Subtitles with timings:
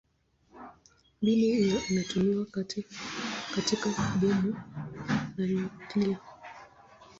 [1.21, 2.45] Mbinu hiyo inatumiwa
[3.51, 4.55] katika bomu
[5.37, 6.17] la nyuklia.